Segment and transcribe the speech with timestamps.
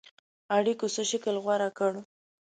[0.55, 1.93] اړېکو څه شکل غوره کړ.